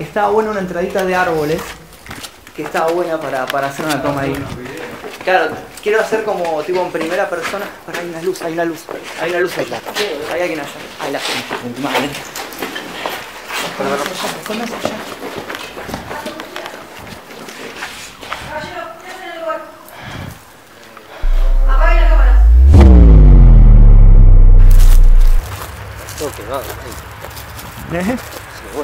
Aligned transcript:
Estaba 0.00 0.30
buena 0.30 0.52
una 0.52 0.60
entradita 0.60 1.04
de 1.04 1.12
árboles, 1.12 1.60
que 2.54 2.62
estaba 2.62 2.92
buena 2.92 3.20
para, 3.20 3.44
para 3.46 3.66
hacer 3.66 3.84
una 3.84 4.00
toma 4.00 4.20
ahí. 4.20 4.32
Claro, 5.24 5.56
quiero 5.82 6.00
hacer 6.00 6.22
como 6.22 6.62
tipo 6.62 6.80
en 6.82 6.92
primera 6.92 7.28
persona. 7.28 7.66
Pero 7.84 7.98
hay 7.98 8.08
una 8.08 8.22
luz, 8.22 8.40
hay 8.42 8.52
una 8.52 8.64
luz, 8.64 8.84
hay 9.20 9.30
una 9.30 9.40
luz 9.40 9.58
ahí. 9.58 9.66
Hay 10.32 10.40
alguien 10.40 10.60
allá. 10.60 10.70
Ahí 11.00 11.10
la 11.10 11.18
gente. 11.18 11.80
Madre. 11.80 12.10
Pero, 13.76 13.90
pero, 13.90 14.04
póngase 14.46 14.74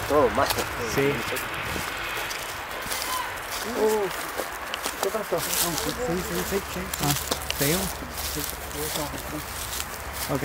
cámara. 0.01 0.09
Todo. 0.09 0.27
¿Eh? 0.27 0.29
se 0.29 0.29
llevó 0.29 0.29
todo 0.29 0.29
más. 0.31 0.49
Sí. 0.95 1.13
¿Qué 5.03 5.09
pasó? 5.11 5.37
Ah, 7.03 7.15
¿seguimos? 7.59 7.89
Ok. 10.31 10.43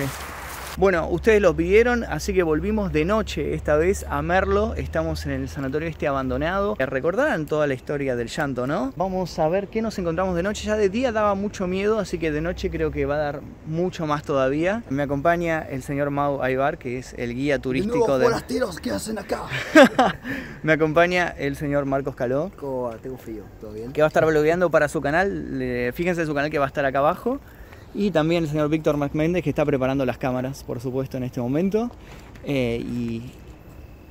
Bueno, 0.76 1.08
ustedes 1.10 1.42
los 1.42 1.54
vieron, 1.56 2.04
así 2.04 2.32
que 2.32 2.42
volvimos 2.42 2.90
de 2.90 3.04
noche 3.04 3.54
esta 3.54 3.76
vez 3.76 4.06
a 4.08 4.22
Merlo. 4.22 4.74
Estamos 4.76 5.26
en 5.26 5.32
el 5.32 5.48
sanatorio 5.48 5.86
este 5.88 6.06
abandonado. 6.08 6.76
Eh, 6.78 6.86
Recordarán 6.86 7.44
toda 7.44 7.66
la 7.66 7.74
historia 7.74 8.16
del 8.16 8.28
llanto, 8.28 8.66
¿no? 8.66 8.92
Vamos 8.96 9.38
a 9.38 9.48
ver 9.48 9.68
qué 9.68 9.82
nos 9.82 9.98
encontramos 9.98 10.34
de 10.36 10.42
noche. 10.42 10.64
Ya 10.66 10.76
de 10.76 10.88
día 10.88 11.12
daba 11.12 11.34
mucho 11.34 11.66
miedo, 11.66 11.98
así 11.98 12.18
que 12.18 12.30
de 12.32 12.40
noche 12.40 12.70
creo 12.70 12.90
que 12.92 13.04
va 13.04 13.16
a 13.16 13.18
dar 13.18 13.40
mucho 13.66 14.06
más 14.06 14.22
todavía. 14.22 14.82
Me 14.88 15.02
acompaña 15.02 15.60
el 15.68 15.82
señor 15.82 16.10
Mau 16.10 16.42
Aybar, 16.42 16.78
que 16.78 16.98
es 16.98 17.14
el 17.18 17.34
guía 17.34 17.58
turístico 17.58 18.18
de... 18.18 18.24
forasteros 18.24 18.78
que 18.78 18.90
hacen 18.90 19.18
acá? 19.18 19.42
Me 20.62 20.72
acompaña 20.72 21.28
el 21.36 21.56
señor 21.56 21.84
Marcos 21.84 22.14
Caló. 22.14 22.50
¿Cómo 22.58 22.82
va? 22.84 22.96
Tengo 22.96 23.18
frío, 23.18 23.42
¿todo 23.60 23.72
bien? 23.72 23.92
que 23.92 24.00
va 24.00 24.06
a 24.06 24.08
estar 24.08 24.24
blogueando 24.24 24.70
para 24.70 24.88
su 24.88 25.00
canal. 25.02 25.58
Le- 25.58 25.92
Fíjense 25.92 26.24
su 26.24 26.34
canal 26.34 26.50
que 26.50 26.58
va 26.58 26.64
a 26.64 26.68
estar 26.68 26.84
acá 26.86 27.00
abajo. 27.00 27.38
Y 27.94 28.10
también 28.10 28.44
el 28.44 28.50
señor 28.50 28.68
Víctor 28.68 28.96
Méndez 29.14 29.42
que 29.42 29.50
está 29.50 29.64
preparando 29.64 30.06
las 30.06 30.18
cámaras, 30.18 30.62
por 30.62 30.80
supuesto, 30.80 31.16
en 31.16 31.24
este 31.24 31.40
momento. 31.40 31.90
Eh, 32.44 32.80
y 32.80 33.22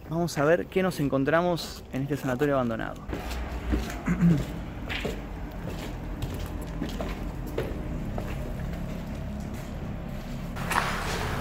vamos 0.09 0.37
a 0.37 0.45
ver 0.45 0.65
qué 0.67 0.83
nos 0.83 0.99
encontramos 0.99 1.83
en 1.93 2.03
este 2.03 2.17
sanatorio 2.17 2.55
abandonado. 2.55 3.01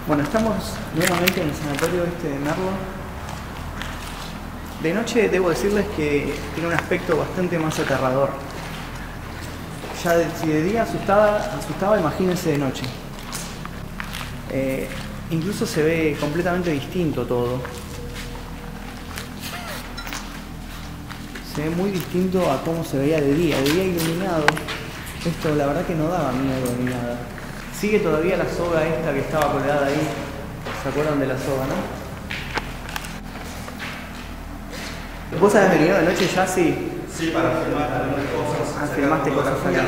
Bueno, 0.08 0.23
estamos 0.23 0.73
nuevamente 0.97 1.42
en 1.42 1.50
el 1.50 1.55
sanatorio 1.55 2.05
este 2.05 2.30
de 2.30 2.39
Merlo. 2.39 2.70
De 4.83 4.95
noche 4.95 5.28
debo 5.28 5.50
decirles 5.50 5.84
que 5.98 6.33
tiene 6.55 6.70
un 6.70 6.75
aspecto 6.75 7.14
bastante 7.14 7.58
más 7.58 7.78
aterrador. 7.78 8.30
Ya 10.05 10.31
si 10.41 10.47
de 10.47 10.63
día 10.63 10.85
asustaba, 10.85 11.39
asustaba, 11.59 11.99
imagínense 11.99 12.53
de 12.53 12.59
noche. 12.59 12.85
Eh, 14.51 14.89
incluso 15.31 15.67
se 15.67 15.83
ve 15.83 16.17
completamente 16.21 16.71
distinto 16.71 17.27
todo. 17.27 17.61
Se 21.53 21.63
ve 21.63 21.71
muy 21.71 21.91
distinto 21.91 22.49
a 22.49 22.63
cómo 22.63 22.85
se 22.85 22.99
veía 22.99 23.21
de 23.21 23.35
día. 23.35 23.61
De 23.61 23.71
día 23.73 23.85
iluminado, 23.85 24.47
esto 25.27 25.55
la 25.57 25.67
verdad 25.67 25.85
que 25.85 25.97
no 25.97 26.09
daba 26.09 26.31
miedo 26.31 26.73
ni 26.79 26.85
nada. 26.85 27.19
Sigue 27.77 27.99
todavía 27.99 28.37
la 28.37 28.49
soga 28.49 28.87
esta 28.87 29.13
que 29.13 29.21
estaba 29.21 29.51
colgada 29.53 29.87
ahí. 29.87 30.09
¿Se 30.83 30.89
acuerdan 30.91 31.19
de 31.19 31.27
la 31.27 31.37
soga, 31.37 31.67
no? 31.67 31.99
¿Vos 35.41 35.55
habías 35.57 35.73
venido 35.73 35.99
de 35.99 36.05
noche 36.05 36.29
ya? 36.33 36.47
Sí. 36.47 36.98
Sí, 37.19 37.33
para 37.34 37.50
filmar 37.50 37.91
algunas 37.91 38.27
cosas. 38.27 38.77
Ah, 38.80 38.86
filmaste 38.94 39.30
cosas 39.30 39.55
acá. 39.66 39.86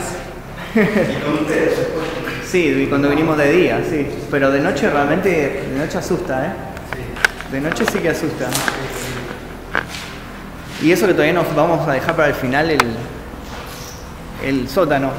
Y 0.74 1.22
con 1.22 1.34
ustedes 1.34 1.78
después. 1.78 2.04
Sí, 2.44 2.82
y 2.82 2.86
cuando 2.88 3.08
vinimos 3.08 3.38
de 3.38 3.52
día, 3.52 3.80
sí. 3.88 4.04
Pero 4.32 4.50
de 4.50 4.60
noche 4.60 4.90
realmente, 4.90 5.28
de 5.72 5.78
noche 5.78 5.98
asusta, 5.98 6.46
¿eh? 6.46 6.52
De 7.52 7.60
noche 7.60 7.84
sí 7.92 8.00
que 8.00 8.08
asusta. 8.08 8.48
Y 10.82 10.90
eso 10.90 11.06
que 11.06 11.12
todavía 11.12 11.34
nos 11.34 11.54
vamos 11.54 11.86
a 11.86 11.92
dejar 11.92 12.16
para 12.16 12.28
el 12.28 12.34
final 12.34 12.68
el, 12.68 12.80
el 14.42 14.68
sótano. 14.68 15.12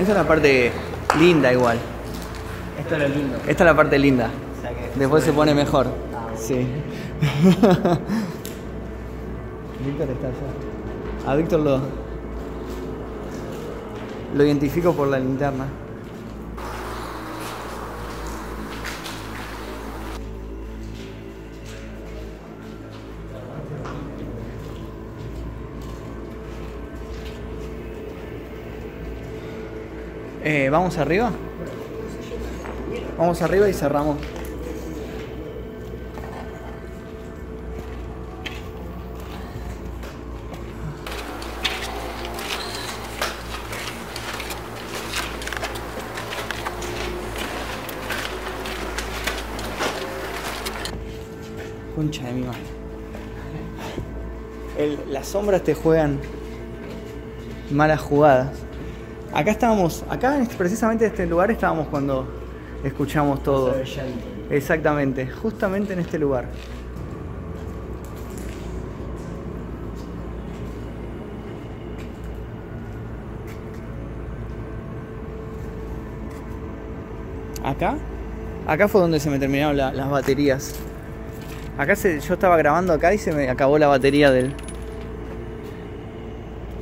Esa 0.00 0.10
es 0.12 0.16
la 0.16 0.26
parte 0.26 0.72
linda 1.18 1.52
igual. 1.52 1.78
Esto 2.78 2.94
es 2.96 3.00
lo 3.02 3.08
lindo. 3.08 3.36
Esta 3.46 3.50
es 3.64 3.70
la 3.70 3.76
parte 3.76 3.98
linda. 3.98 4.30
O 4.58 4.62
sea 4.62 4.70
que- 4.70 4.90
Después 4.98 5.22
se 5.24 5.32
pone 5.32 5.54
mejor. 5.54 5.86
Sí. 6.36 6.54
Víctor 9.84 10.08
está 10.10 10.26
allá. 10.28 11.30
A 11.32 11.34
Víctor 11.36 11.60
lo. 11.60 11.80
Lo 14.34 14.44
identifico 14.44 14.92
por 14.94 15.08
la 15.08 15.18
linterna. 15.18 15.64
Eh, 30.42 30.70
¿Vamos 30.70 30.96
arriba? 30.96 31.30
Vamos 33.18 33.42
arriba 33.42 33.68
y 33.68 33.74
cerramos. 33.74 34.16
Concha 51.94 52.24
de 52.24 52.32
mi 52.32 52.44
madre. 52.44 52.60
Las 55.10 55.28
sombras 55.28 55.62
te 55.62 55.74
juegan 55.74 56.18
malas 57.70 58.00
jugadas. 58.00 58.69
Acá 59.32 59.50
estábamos, 59.52 60.04
acá 60.10 60.36
en 60.36 60.42
este- 60.42 60.56
precisamente 60.56 61.04
en 61.06 61.10
este 61.12 61.26
lugar 61.26 61.50
estábamos 61.50 61.86
cuando 61.88 62.26
escuchamos 62.82 63.42
todo. 63.42 63.74
Exactamente, 64.50 65.28
justamente 65.28 65.92
en 65.92 66.00
este 66.00 66.18
lugar. 66.18 66.46
Acá, 77.64 77.96
acá 78.66 78.88
fue 78.88 79.00
donde 79.00 79.20
se 79.20 79.30
me 79.30 79.38
terminaron 79.38 79.76
la- 79.76 79.92
las 79.92 80.08
baterías. 80.08 80.74
Acá 81.78 81.94
se, 81.96 82.20
yo 82.20 82.34
estaba 82.34 82.56
grabando 82.56 82.92
acá 82.92 83.12
y 83.14 83.18
se 83.18 83.32
me 83.32 83.48
acabó 83.48 83.78
la 83.78 83.86
batería 83.86 84.30
del 84.30 84.54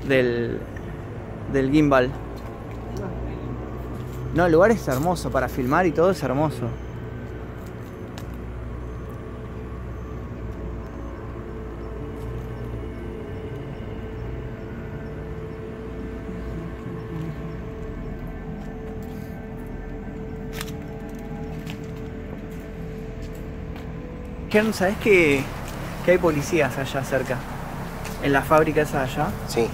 del 0.09 0.59
del 1.53 1.71
gimbal. 1.71 2.11
No, 4.39 4.47
el 4.47 4.53
lugar 4.53 4.71
es 4.71 4.87
hermoso 4.87 5.33
para 5.33 5.49
filmar 5.49 5.85
y 5.85 5.91
todo 5.91 6.13
es 6.13 6.23
hermoso. 6.23 6.69
Kern, 24.51 24.73
¿sabes 24.73 24.97
que, 24.99 25.43
que 26.05 26.13
hay 26.13 26.19
policías 26.19 26.79
allá 26.79 27.03
cerca? 27.03 27.39
En 28.23 28.33
la 28.33 28.43
fábrica 28.43 28.83
esa 28.83 29.03
allá. 29.03 29.31
Sí, 29.49 29.69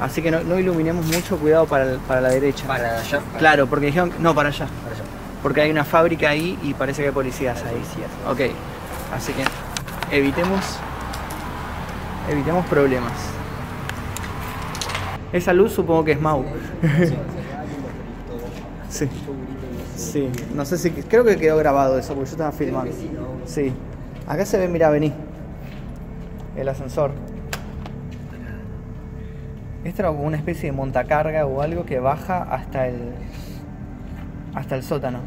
Así 0.00 0.22
que 0.22 0.30
no, 0.30 0.40
no 0.44 0.58
iluminemos 0.58 1.04
mucho, 1.06 1.36
cuidado 1.38 1.66
para, 1.66 1.84
el- 1.92 1.98
para 1.98 2.20
la 2.20 2.28
derecha. 2.30 2.66
para 2.66 2.98
allá. 3.00 3.20
Claro, 3.38 3.66
porque 3.66 3.86
dijeron, 3.86 4.12
no, 4.20 4.34
para 4.34 4.48
allá. 4.50 4.66
Para 4.82 4.94
allá. 4.94 5.04
Porque 5.42 5.60
hay 5.60 5.70
una 5.70 5.84
fábrica 5.84 6.30
ahí 6.30 6.58
y 6.62 6.74
parece 6.74 7.02
que 7.02 7.08
hay 7.08 7.14
policías 7.14 7.62
ahí. 7.64 7.82
Ok, 8.30 8.52
así 9.14 9.32
que 9.32 9.44
evitemos 10.16 10.60
Evitemos 12.30 12.66
problemas. 12.66 13.12
Esa 15.32 15.52
luz 15.52 15.72
supongo 15.72 16.04
que 16.04 16.12
es 16.12 16.20
Mau. 16.20 16.44
sí. 18.90 19.08
Sí. 19.96 20.30
No 20.54 20.64
sé 20.64 20.78
si. 20.78 20.90
Creo 20.90 21.24
que 21.24 21.36
quedó 21.36 21.56
grabado 21.56 21.98
eso 21.98 22.14
porque 22.14 22.30
yo 22.30 22.32
estaba 22.32 22.52
filmando. 22.52 22.92
Sí. 23.46 23.72
Acá 24.26 24.46
se 24.46 24.58
ve, 24.58 24.68
mira, 24.68 24.90
vení. 24.90 25.12
El 26.56 26.68
ascensor. 26.68 27.10
Esto 29.84 30.02
era 30.02 30.08
como 30.08 30.24
una 30.24 30.36
especie 30.36 30.70
de 30.70 30.76
montacarga 30.76 31.46
o 31.46 31.62
algo 31.62 31.84
que 31.84 31.98
baja 32.00 32.42
hasta 32.42 32.88
el. 32.88 33.12
hasta 34.54 34.74
el 34.76 34.82
sótano. 34.82 35.20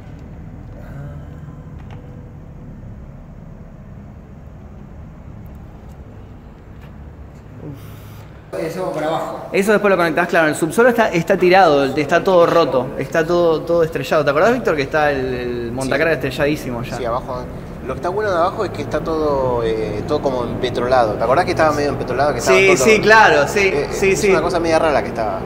Eso 8.59 8.91
para 8.91 9.07
abajo. 9.07 9.49
Eso 9.53 9.71
después 9.71 9.89
lo 9.89 9.97
conectás, 9.97 10.27
claro, 10.27 10.47
el 10.47 10.55
subsuelo 10.55 10.89
está, 10.89 11.07
está 11.09 11.37
tirado, 11.37 11.85
está 11.85 12.21
todo 12.23 12.45
roto, 12.45 12.89
está 12.97 13.25
todo, 13.25 13.61
todo 13.61 13.83
estrellado. 13.83 14.25
¿Te 14.25 14.29
acordás, 14.29 14.53
Víctor, 14.53 14.75
que 14.75 14.81
está 14.83 15.11
el, 15.11 15.33
el 15.33 15.71
montacarga 15.71 16.13
estrelladísimo 16.13 16.83
ya? 16.83 16.97
Sí, 16.97 17.05
abajo. 17.05 17.45
Lo 17.87 17.93
que 17.93 17.97
está 17.99 18.09
bueno 18.09 18.29
de 18.29 18.37
abajo 18.37 18.63
es 18.63 18.71
que 18.71 18.83
está 18.83 18.99
todo, 18.99 19.63
eh, 19.63 20.03
todo 20.07 20.21
como 20.21 20.43
empetrolado. 20.43 21.13
¿Te 21.15 21.23
acordás 21.23 21.45
que 21.45 21.51
estaba 21.51 21.71
medio 21.73 21.89
empetrolado? 21.89 22.31
Que 22.33 22.39
estaba 22.39 22.57
Sí, 22.57 22.67
todo- 22.67 22.77
sí, 22.85 22.99
claro, 22.99 23.47
sí, 23.47 23.59
Eh, 23.73 23.87
sí, 23.91 24.11
es 24.11 24.21
sí. 24.21 24.29
una 24.29 24.41
cosa 24.41 24.59
media 24.59 24.77
rara 24.79 25.01
que 25.01 25.09
estaba. 25.09 25.39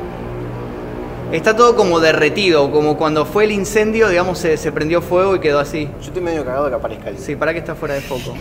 Está 1.31 1.55
todo 1.55 1.75
como 1.75 1.99
derretido, 1.99 2.71
como 2.71 2.97
cuando 2.97 3.25
fue 3.25 3.45
el 3.45 3.51
incendio, 3.51 4.09
digamos, 4.09 4.37
se, 4.37 4.57
se 4.57 4.71
prendió 4.71 5.01
fuego 5.01 5.35
y 5.35 5.39
quedó 5.39 5.59
así. 5.59 5.89
Yo 6.01 6.07
estoy 6.07 6.21
medio 6.21 6.43
cagado 6.45 6.65
de 6.65 6.69
que 6.71 6.75
aparezca 6.75 7.09
el. 7.09 7.17
Sí, 7.17 7.35
para 7.35 7.51
que 7.53 7.59
está 7.59 7.73
fuera 7.73 7.95
de 7.95 8.01
foco. 8.01 8.35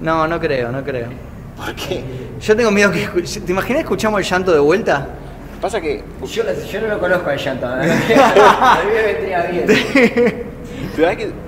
No, 0.00 0.26
no 0.26 0.40
creo, 0.40 0.72
no 0.72 0.82
creo. 0.82 1.08
¿Por 1.56 1.74
qué? 1.74 2.02
Yo 2.40 2.54
tengo 2.56 2.70
miedo 2.70 2.90
que... 2.92 3.06
¿Te 3.40 3.52
imaginas 3.52 3.82
escuchamos 3.82 4.20
el 4.20 4.26
llanto 4.26 4.52
de 4.52 4.58
vuelta? 4.58 5.06
Pasa 5.60 5.80
que. 5.80 6.02
Yo, 6.26 6.42
yo 6.70 6.80
no 6.82 6.86
lo 6.88 6.98
conozco 6.98 7.30
al 7.30 7.38
llanto. 7.38 7.66
¿eh? 7.80 7.92
A 8.18 8.78
mí 8.84 8.90
me 8.92 9.02
vendría 9.02 9.42
bien. 9.44 11.06
Hay 11.08 11.16
que. 11.16 11.45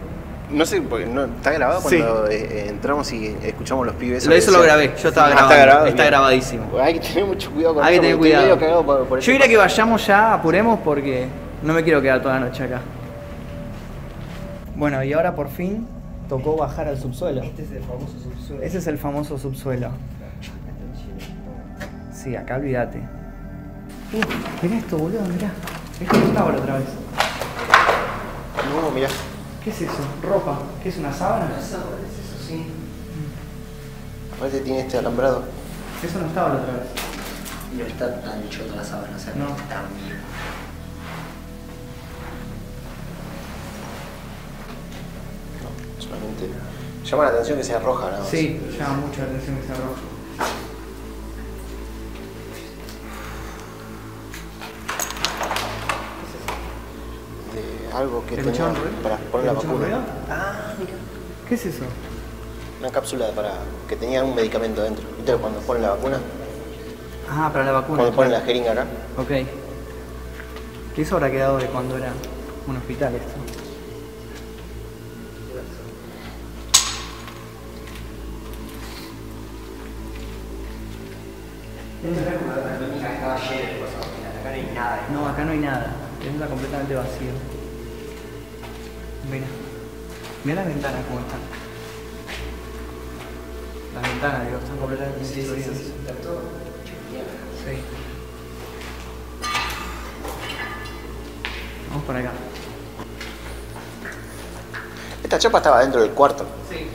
No 0.51 0.65
sé, 0.65 0.81
porque 0.81 1.05
no, 1.07 1.25
está 1.25 1.53
grabado 1.53 1.81
Sí. 1.89 1.99
cuando 1.99 2.27
eh, 2.29 2.37
eh, 2.41 2.67
entramos 2.71 3.13
y 3.13 3.37
escuchamos 3.43 3.85
los 3.87 3.95
pibes. 3.97 4.25
Lo- 4.27 4.35
eso 4.35 4.51
lo 4.51 4.63
grabé, 4.63 4.95
yo 5.03 5.09
estaba 5.11 5.27
Ah, 5.27 5.31
grabando, 5.31 5.53
Está, 5.55 5.65
grabado, 5.67 5.87
está 5.87 6.03
bien. 6.03 6.11
grabadísimo. 6.11 6.65
Pues 6.71 6.83
hay 6.85 6.95
que 6.95 7.01
tener 7.01 7.25
mucho 7.27 7.51
cuidado 7.51 7.75
con 7.75 7.85
Hay 7.85 7.89
que 7.91 7.95
eso, 7.97 8.03
tener 8.03 8.17
porque 8.17 8.29
estoy 8.31 8.41
cuidado. 8.47 8.57
medio 8.57 8.59
cagado 8.67 8.87
por, 8.87 9.09
por 9.09 9.19
Yo 9.19 9.23
eso 9.23 9.33
diría 9.33 9.49
que 9.49 9.57
vayamos 9.59 10.07
ya, 10.07 10.33
apuremos 10.35 10.79
porque 10.83 11.29
no 11.63 11.73
me 11.75 11.85
quiero 11.85 12.01
quedar 12.01 12.23
toda 12.23 12.35
la 12.35 12.41
noche 12.47 12.65
acá. 12.65 12.81
Bueno, 14.75 15.03
y 15.05 15.13
ahora 15.13 15.35
por 15.35 15.49
fin 15.51 15.87
tocó 16.31 16.57
bajar 16.57 16.89
al 16.89 16.99
subsuelo. 16.99 17.43
Este 17.43 17.63
es 17.65 17.73
el 17.73 17.83
famoso 17.83 18.15
subsuelo. 18.23 18.63
Ese 18.63 18.79
es 18.79 18.87
el 18.87 18.97
famoso 18.99 19.39
subsuelo. 19.39 19.91
Sí, 22.13 22.35
acá 22.37 22.57
olvídate. 22.57 22.99
Uh, 22.99 24.63
mirá 24.67 24.79
esto, 24.79 24.97
boludo, 24.97 25.21
mirá. 25.29 25.51
No 26.01 26.27
estaba 26.29 26.53
la 26.53 26.59
otra 26.59 26.75
vez. 26.79 26.85
No, 28.83 28.91
mirá. 28.93 29.09
¿Qué 29.69 29.75
es 29.75 29.83
eso? 29.83 29.99
¿Ropa? 30.23 30.59
¿Qué 30.83 30.89
es 30.89 30.97
una 30.97 31.13
sábana? 31.13 31.51
Eso 31.61 31.77
sí. 32.47 32.69
Aparte 34.35 34.61
tiene 34.61 34.81
este 34.81 34.97
alambrado. 34.97 35.45
Eso 36.03 36.21
no 36.21 36.27
estaba 36.29 36.49
la 36.49 36.55
otra 36.63 36.73
vez. 36.73 36.85
No 37.77 37.85
está 37.85 38.19
tan 38.23 38.49
chota 38.49 38.77
la 38.77 38.83
sábana, 38.85 39.15
o 39.15 39.19
sea, 39.21 39.35
No. 39.35 39.49
está 39.49 39.69
tan 39.69 39.95
bien. 39.95 40.17
No, 45.63 46.03
solamente. 46.03 46.49
Llama 47.05 47.25
la 47.25 47.29
atención 47.31 47.59
que 47.59 47.65
sea 47.65 47.79
roja, 47.81 48.11
¿no? 48.19 48.25
Sí, 48.25 48.61
llama 48.79 48.97
mucho 49.07 49.21
la 49.21 49.27
atención 49.29 49.57
que 49.57 49.67
sea 49.67 49.77
rojo. 49.77 50.09
Algo 57.99 58.25
que 58.27 58.37
tenía 58.37 58.51
¿Escucharon 58.53 58.75
ruido? 58.77 59.03
para 59.03 59.17
poner 59.17 59.47
la 59.47 59.53
¿Escucharon 59.53 59.81
vacuna. 59.81 59.97
ruido? 59.97 60.13
Ah, 60.31 60.75
mira. 60.79 60.93
¿Qué 61.49 61.55
es 61.55 61.67
eso? 61.67 61.85
Una 62.81 62.91
cápsula 62.91 63.31
para 63.35 63.53
que 63.89 63.97
tenía 63.97 64.23
un 64.25 64.35
medicamento 64.35 64.83
dentro. 64.83 65.05
¿Viste 65.17 65.35
cuando 65.37 65.61
ponen 65.61 65.83
la 65.83 65.91
vacuna? 65.91 66.19
Ah, 67.31 67.51
para 67.53 67.65
la 67.65 67.73
vacuna. 67.73 67.99
Cuando 67.99 68.17
ponen 68.17 68.33
la 68.33 68.41
jeringa 68.41 68.73
acá. 68.73 68.87
Ok. 69.17 69.29
Que 70.95 71.03
eso 71.03 71.17
habrá 71.17 71.31
quedado 71.31 71.59
de 71.59 71.67
cuando 71.67 71.97
era 71.97 72.13
un 72.67 72.77
hospital 72.77 73.15
esto. 73.15 73.39
Cosas, 83.09 84.07
acá 84.41 84.51
no 84.51 84.55
hay 84.55 84.71
nada. 84.75 84.99
No, 85.13 85.29
acá 85.29 85.45
no 85.45 85.53
hay 85.53 85.59
nada. 85.59 85.93
Está 86.25 86.47
completamente 86.47 86.95
vacío. 86.95 87.33
Mira. 89.31 89.47
Mira 90.45 90.63
las 90.63 90.67
ventanas 90.67 91.05
cómo 91.07 91.21
están. 91.21 91.41
Las 93.95 94.11
ventanas, 94.11 94.47
digo, 94.47 94.59
están 94.59 94.77
completamente 94.79 95.19
destruidas. 95.21 95.77
Está 95.77 96.13
todo. 96.23 96.43
Sí. 97.65 97.83
Vamos 101.91 102.05
por 102.05 102.17
acá. 102.17 102.31
Esta 105.23 105.39
chapa 105.39 105.59
estaba 105.59 105.81
dentro 105.81 106.01
del 106.01 106.13
cuarto. 106.13 106.47
Sí. 106.71 106.87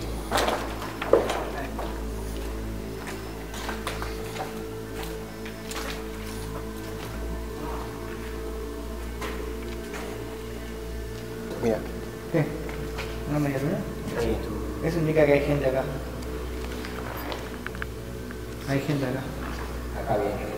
Acá 20.01 20.17
viene. 20.17 20.53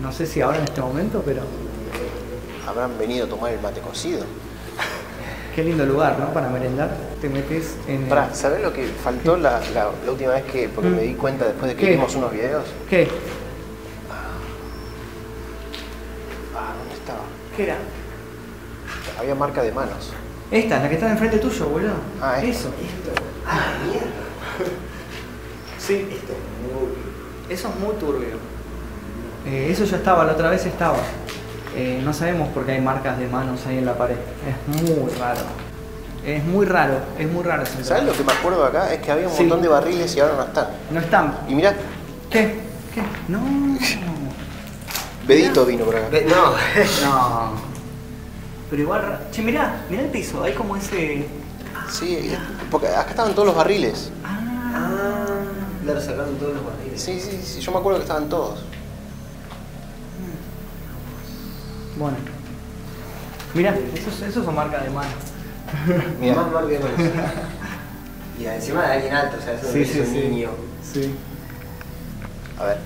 No 0.00 0.12
sé 0.12 0.26
si 0.26 0.40
ahora 0.40 0.58
en 0.58 0.64
este 0.64 0.80
momento, 0.80 1.22
pero 1.24 1.42
Habrán 2.66 2.98
venido 2.98 3.26
a 3.26 3.28
tomar 3.28 3.52
el 3.52 3.60
mate 3.60 3.80
cocido. 3.80 4.24
qué 5.54 5.62
lindo 5.64 5.86
lugar, 5.86 6.18
¿no? 6.18 6.32
Para 6.32 6.48
merendar. 6.48 6.90
Te 7.20 7.28
metes 7.28 7.76
en. 7.86 8.08
Pará, 8.08 8.34
¿sabés 8.34 8.60
lo 8.60 8.72
que 8.72 8.86
faltó 8.86 9.36
la, 9.36 9.60
la- 9.72 9.90
la 10.04 10.10
última 10.10 10.32
vez 10.32 10.44
que, 10.44 10.68
porque 10.68 10.90
me 10.90 11.02
di 11.02 11.14
cuenta 11.14 11.44
después 11.46 11.70
de 11.70 11.76
que 11.76 11.86
¿Qué? 11.86 11.90
vimos 11.92 12.14
unos 12.16 12.32
videos? 12.32 12.64
¿Qué? 12.90 13.08
Ah, 16.54 16.74
¿dónde 16.78 16.94
estaba? 16.94 17.20
¿Qué 17.56 17.62
era? 17.64 17.76
Había 19.18 19.34
marca 19.34 19.62
de 19.62 19.72
manos. 19.72 20.10
Esta, 20.50 20.78
la 20.80 20.88
que 20.88 20.94
está 20.96 21.10
enfrente 21.10 21.38
tuyo, 21.38 21.66
boludo. 21.68 21.94
Ah, 22.20 22.36
esta. 22.42 22.48
Eso. 22.50 22.68
Ah, 23.46 23.74
mierda. 23.86 24.06
Sí. 25.78 26.08
Esto. 26.10 26.32
Eso 27.48 27.68
es 27.68 27.76
muy 27.76 27.94
turbio. 27.96 28.36
Eh, 29.46 29.68
eso 29.70 29.84
ya 29.84 29.96
estaba, 29.96 30.24
la 30.24 30.32
otra 30.32 30.50
vez 30.50 30.66
estaba. 30.66 30.98
Eh, 31.76 32.00
no 32.04 32.12
sabemos 32.12 32.48
por 32.48 32.64
qué 32.66 32.72
hay 32.72 32.80
marcas 32.80 33.18
de 33.18 33.28
manos 33.28 33.64
ahí 33.66 33.78
en 33.78 33.86
la 33.86 33.96
pared. 33.96 34.16
Es 34.46 34.82
muy 34.82 35.10
raro. 35.18 35.40
Es 36.24 36.42
muy 36.44 36.66
raro, 36.66 36.94
es 37.18 37.30
muy 37.30 37.44
raro. 37.44 37.62
ese 37.62 37.84
¿Sabes 37.84 38.02
lo 38.04 38.12
que 38.12 38.24
me 38.24 38.32
acuerdo 38.32 38.64
acá? 38.64 38.92
Es 38.92 39.00
que 39.00 39.12
había 39.12 39.28
un 39.28 39.32
Sí. 39.34 39.42
montón 39.42 39.62
de 39.62 39.68
barriles 39.68 40.16
y 40.16 40.20
ahora 40.20 40.34
no 40.36 40.42
están. 40.44 40.66
No 40.90 41.00
están. 41.00 41.38
Y 41.48 41.54
mirá, 41.54 41.74
¿Qué? 42.30 42.58
¿Qué? 42.92 43.02
No. 43.28 43.40
Bedito 45.26 45.64
vino 45.66 45.84
por 45.84 45.96
acá. 45.96 46.08
No. 46.26 46.52
No. 47.04 47.50
Pero 48.70 48.82
igual. 48.82 49.20
Che, 49.30 49.42
mirá, 49.42 49.76
mirá 49.88 50.02
el 50.02 50.08
piso, 50.08 50.42
hay 50.42 50.52
como 50.54 50.76
ese. 50.76 51.28
Sí, 51.88 52.32
porque 52.70 52.88
acá 52.88 53.10
estaban 53.10 53.32
todos 53.32 53.46
los 53.46 53.56
barriles. 53.56 54.10
Claro, 55.86 56.00
sacaron 56.00 56.34
todos 56.36 56.54
los 56.54 56.64
barriles. 56.66 57.00
Sí, 57.00 57.20
sí, 57.20 57.40
sí, 57.42 57.60
yo 57.60 57.70
me 57.70 57.78
acuerdo 57.78 57.98
que 58.00 58.04
estaban 58.04 58.28
todos. 58.28 58.64
Bueno. 61.96 62.16
Mirá, 63.54 63.74
esos, 63.94 64.20
esos 64.20 64.44
son 64.44 64.54
marcas 64.54 64.82
de 64.82 64.90
mano. 64.90 65.08
Mirá. 66.20 66.34
Más 66.34 66.52
marca 66.52 66.68
de 66.68 66.78
manos. 66.80 67.00
Y 68.38 68.44
encima 68.44 68.82
de 68.84 68.92
alguien 68.92 69.14
alto, 69.14 69.36
o 69.38 69.42
sea, 69.42 69.54
eso 69.54 69.72
Sí, 69.72 69.80
es 69.80 69.88
sí, 69.92 70.00
un 70.00 70.06
sí. 70.08 70.12
niño. 70.28 70.50
Sí. 70.82 71.14
A 72.60 72.64
ver. 72.64 72.78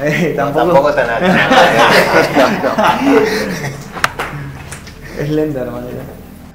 Eh, 0.00 0.34
No, 0.36 0.44
tampoco. 0.52 0.66
tampoco 0.74 0.94
tan 0.94 1.10
alto. 1.10 1.26
No, 2.36 2.50
no. 2.62 3.20
Es 5.22 5.28
lenta 5.30 5.64
la 5.64 5.72
manera. 5.72 6.02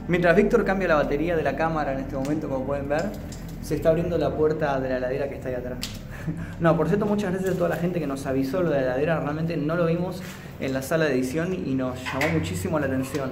Mientras 0.07 0.36
Víctor 0.38 0.63
cambia 0.63 0.88
la 0.88 0.95
batería 0.95 1.36
de 1.36 1.43
la 1.43 1.57
cámara 1.57 1.91
en 1.91 2.00
este 2.00 2.15
momento, 2.15 2.47
como 2.47 2.65
pueden 2.65 2.88
ver, 2.88 3.12
se 3.67 3.75
está 3.75 3.89
abriendo 3.89 4.17
la 4.17 4.33
puerta 4.33 4.79
de 4.79 4.88
la 4.88 4.97
heladera 4.97 5.27
que 5.27 5.36
está 5.36 5.50
ahí 5.50 5.55
atrás. 5.55 5.77
No, 6.59 6.75
por 6.75 6.88
cierto, 6.88 7.05
muchas 7.05 7.31
gracias 7.31 7.55
a 7.55 7.57
toda 7.57 7.69
la 7.69 7.77
gente 7.77 8.01
que 8.01 8.07
nos 8.07 8.25
avisó 8.25 8.62
lo 8.62 8.69
de 8.69 8.77
la 8.77 8.83
heladera. 8.83 9.19
Realmente 9.21 9.55
no 9.55 9.75
lo 9.75 9.86
vimos 9.86 10.21
en 10.59 10.74
la 10.74 10.81
sala 10.81 11.05
de 11.05 11.13
edición 11.13 11.53
y 11.53 11.74
nos 11.74 12.03
llamó 12.03 12.33
muchísimo 12.33 12.79
la 12.79 12.88
atención. 12.88 13.31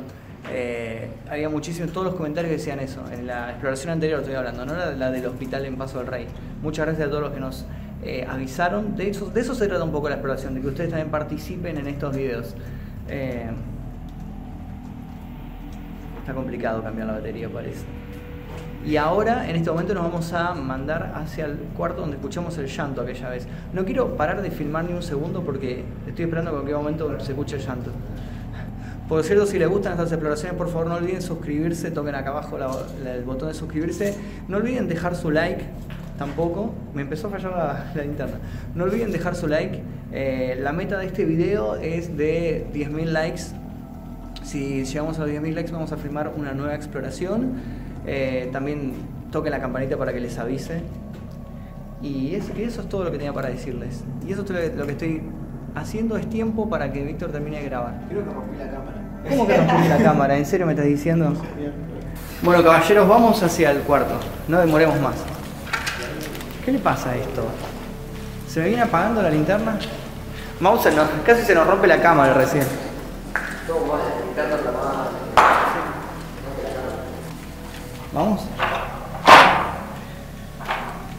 Eh, 0.52 1.10
había 1.30 1.50
muchísimos, 1.50 1.92
todos 1.92 2.06
los 2.08 2.16
comentarios 2.16 2.52
decían 2.52 2.80
eso. 2.80 3.02
En 3.12 3.28
la 3.28 3.50
exploración 3.50 3.92
anterior 3.92 4.22
estoy 4.22 4.36
hablando, 4.36 4.66
no 4.66 4.76
la, 4.76 4.92
la 4.92 5.12
del 5.12 5.26
hospital 5.26 5.66
en 5.66 5.76
Paso 5.76 5.98
del 5.98 6.08
Rey. 6.08 6.28
Muchas 6.62 6.86
gracias 6.86 7.08
a 7.08 7.10
todos 7.10 7.24
los 7.24 7.34
que 7.34 7.40
nos 7.40 7.66
eh, 8.04 8.26
avisaron. 8.30 8.96
De 8.96 9.10
eso, 9.10 9.30
de 9.30 9.42
eso 9.42 9.56
se 9.56 9.68
trata 9.68 9.84
un 9.84 9.92
poco 9.92 10.08
la 10.08 10.16
exploración, 10.16 10.54
de 10.54 10.62
que 10.62 10.68
ustedes 10.68 10.90
también 10.90 11.10
participen 11.10 11.78
en 11.78 11.88
estos 11.88 12.16
videos. 12.16 12.56
Eh, 13.10 13.50
está 16.20 16.34
complicado 16.34 16.82
cambiar 16.82 17.08
la 17.08 17.14
batería, 17.14 17.50
parece. 17.50 17.86
Y 18.86 18.98
ahora, 18.98 19.50
en 19.50 19.56
este 19.56 19.72
momento, 19.72 19.94
nos 19.96 20.04
vamos 20.04 20.32
a 20.34 20.54
mandar 20.54 21.14
hacia 21.16 21.46
el 21.46 21.56
cuarto 21.76 22.02
donde 22.02 22.18
escuchamos 22.18 22.58
el 22.60 22.68
llanto 22.68 23.02
aquella 23.02 23.30
vez. 23.30 23.48
No 23.74 23.84
quiero 23.84 24.16
parar 24.16 24.42
de 24.42 24.52
filmar 24.52 24.86
ni 24.86 24.94
un 24.94 25.02
segundo 25.02 25.42
porque 25.42 25.84
estoy 26.08 26.26
esperando 26.26 26.64
que 26.64 26.72
en 26.72 26.78
momento 26.78 27.20
se 27.20 27.32
escuche 27.32 27.56
el 27.56 27.64
llanto. 27.64 27.92
Por 29.10 29.24
cierto, 29.24 29.46
si 29.46 29.58
les 29.60 29.68
gustan 29.70 29.94
estas 29.94 30.12
exploraciones, 30.12 30.58
por 30.58 30.68
favor 30.70 30.88
no 30.88 30.96
olviden 30.96 31.22
suscribirse, 31.22 31.92
toquen 31.92 32.16
acá 32.16 32.30
abajo 32.32 32.58
la- 32.58 32.72
la- 33.04 33.14
el 33.16 33.24
botón 33.24 33.48
de 33.50 33.54
suscribirse. 33.54 34.16
No 34.48 34.58
olviden 34.58 34.88
dejar 34.88 35.16
su 35.16 35.30
like, 35.32 35.64
tampoco. 36.18 36.74
Me 36.94 37.02
empezó 37.04 37.28
a 37.28 37.32
fallar 37.32 37.52
la, 37.52 37.92
la 37.96 38.02
linterna. 38.04 38.38
No 38.74 38.84
olviden 38.84 39.12
dejar 39.12 39.36
su 39.36 39.48
like. 39.48 39.82
Eh, 40.12 40.58
la 40.62 40.72
meta 40.74 40.98
de 40.98 41.08
este 41.08 41.24
video 41.26 41.76
es 41.76 42.16
de 42.18 42.66
10.000 42.74 43.06
likes. 43.14 43.42
Si 44.44 44.86
llegamos 44.86 45.18
a 45.18 45.22
los 45.22 45.30
10.000 45.32 45.54
likes 45.56 45.72
vamos 45.72 45.92
a 45.92 45.98
filmar 45.98 46.34
una 46.38 46.54
nueva 46.54 46.74
exploración. 46.76 47.54
Eh, 48.08 48.50
también 48.52 48.94
toquen 49.32 49.52
la 49.52 49.60
campanita 49.60 49.98
para 49.98 50.14
que 50.14 50.20
les 50.20 50.38
avise. 50.38 50.82
Y, 52.02 52.36
es- 52.36 52.52
y 52.58 52.64
eso 52.64 52.82
es 52.82 52.90
todo 52.90 53.04
lo 53.04 53.12
que 53.12 53.18
tenía 53.18 53.34
para 53.34 53.50
decirles. 53.50 54.04
Y 54.28 54.32
eso 54.34 54.44
es 54.44 54.76
lo 54.76 54.86
que 54.86 54.92
estoy 54.92 55.22
haciendo. 55.76 56.18
Es 56.18 56.30
tiempo 56.30 56.70
para 56.70 56.92
que 56.92 57.04
Víctor 57.04 57.32
termine 57.32 57.58
de 57.58 57.66
grabar. 57.66 57.94
Creo 58.10 58.24
que 58.24 58.32
rompí 58.34 58.58
la 58.58 58.70
cámara. 58.70 59.02
¿Cómo 59.30 59.48
que 59.48 59.58
rompiste 59.58 59.90
la 59.90 59.98
cámara? 59.98 60.38
¿En 60.38 60.46
serio 60.46 60.66
me 60.68 60.74
estás 60.74 60.86
diciendo? 60.88 61.34
Bueno, 62.44 62.64
caballeros, 62.64 63.08
vamos 63.08 63.42
hacia 63.42 63.72
el 63.72 63.80
cuarto. 63.80 64.14
No 64.48 64.60
demoremos 64.60 65.00
más. 65.02 65.16
¿Qué 66.64 66.72
le 66.72 66.80
pasa 66.80 67.12
a 67.12 67.16
esto? 67.16 67.44
¿Se 68.48 68.60
me 68.60 68.68
viene 68.68 68.84
apagando 68.84 69.22
la 69.22 69.30
linterna? 69.30 69.78
Mouse, 70.60 70.94
no, 70.96 71.04
casi 71.26 71.44
se 71.44 71.54
nos 71.56 71.66
rompe 71.68 71.88
la 71.88 72.02
cámara 72.02 72.34
recién. 72.34 72.64
¿Vamos? 78.16 78.42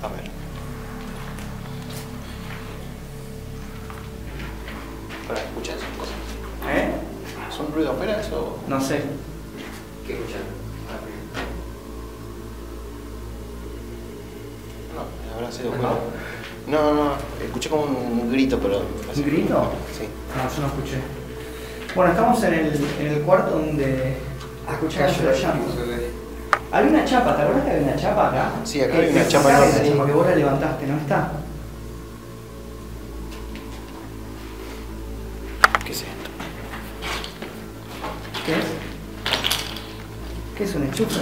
A 0.02 0.08
ver. 0.08 0.30
Para 5.28 5.40
escuchar 5.40 5.76
esas 5.76 5.90
cosas. 5.98 6.14
¿Eh? 6.74 6.92
¿Son 7.54 7.70
ruido 7.74 7.92
afuera 7.92 8.18
eso? 8.18 8.58
No 8.66 8.80
sé. 8.80 9.02
¿Qué 10.06 10.14
escuchan? 10.14 10.40
No, 14.94 15.34
habrá 15.36 15.52
sido 15.52 15.68
bueno. 15.72 15.98
No, 16.66 16.94
no, 16.94 17.12
escuché 17.44 17.68
como 17.68 17.82
un 17.84 18.32
grito, 18.32 18.58
pero. 18.58 18.78
¿Un 18.78 19.22
grito? 19.22 19.70
Sí. 19.92 20.08
No, 20.34 20.48
yo 20.50 20.62
no 20.62 20.66
escuché. 20.68 21.02
Bueno, 21.94 22.12
estamos 22.12 22.42
en 22.42 22.54
el, 22.54 22.74
en 23.00 23.06
el 23.06 23.20
cuarto 23.20 23.50
donde 23.50 24.16
escuchamos 24.66 25.20
los 25.22 25.42
llantos. 25.42 25.74
Había 26.72 26.90
una 26.90 27.04
chapa, 27.04 27.36
¿te 27.36 27.42
acuerdas 27.42 27.64
que 27.64 27.70
había 27.70 27.82
una 27.84 27.96
chapa 27.96 28.28
acá? 28.28 28.50
Sí, 28.64 28.80
acá 28.82 28.92
Que- 28.94 28.98
hay 29.06 29.10
una 29.12 29.28
chapa 29.28 29.50
enorme. 29.50 29.66
esa 29.70 29.84
chapa 29.84 30.06
que 30.06 30.12
vos 30.12 30.26
la 30.26 30.34
levantaste, 30.36 30.86
¿no 30.86 30.96
está? 30.98 31.30
¿Qué 35.84 35.92
es 35.92 35.98
esto? 35.98 36.30
¿Qué 38.44 38.52
es? 38.52 38.64
¿Qué 40.58 40.64
es 40.64 40.74
un 40.74 40.82
enchufe? 40.84 41.20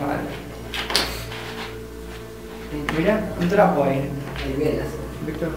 Vale. 0.00 0.22
Mira, 2.98 3.32
un 3.40 3.48
trapo 3.48 3.84
ahí. 3.84 4.10
Hay 4.44 4.52
velas. 4.58 4.88
Víctor. 5.26 5.50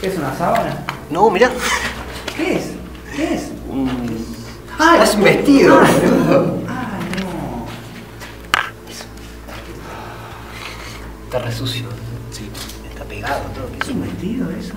¿Qué 0.00 0.06
es 0.08 0.18
una 0.18 0.34
sábana? 0.36 0.84
No, 1.10 1.30
mirá. 1.30 1.50
¿Qué 2.36 2.56
es? 2.56 2.64
¿Qué 3.14 3.34
es? 3.34 3.50
Un. 3.68 4.21
Ah, 4.84 4.98
es 5.02 5.14
un 5.14 5.22
vestido. 5.22 5.78
Ah, 5.80 5.86
Ah, 6.68 6.98
no. 7.20 7.66
Está 11.26 11.38
re 11.38 11.52
sucio. 11.52 11.84
Sí. 12.30 12.50
Está 12.88 13.04
pegado 13.04 13.42
todo. 13.54 13.68
¿Es 13.80 13.88
un 13.88 14.02
vestido 14.02 14.50
eso? 14.50 14.74